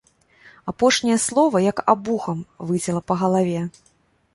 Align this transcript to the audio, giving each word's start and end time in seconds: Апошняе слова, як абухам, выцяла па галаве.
Апошняе 0.73 1.19
слова, 1.27 1.57
як 1.69 1.85
абухам, 1.95 2.43
выцяла 2.71 3.01
па 3.13 3.23
галаве. 3.23 3.61